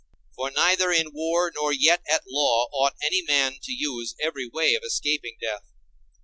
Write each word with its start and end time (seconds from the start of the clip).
For 0.35 0.49
neither 0.49 0.91
in 0.91 1.13
war 1.13 1.51
nor 1.53 1.71
yet 1.71 2.01
at 2.11 2.23
law 2.27 2.65
ought 2.73 2.95
any 3.03 3.21
man 3.21 3.59
to 3.61 3.71
use 3.71 4.15
every 4.19 4.47
way 4.47 4.73
of 4.73 4.81
escaping 4.83 5.37
death. 5.39 5.67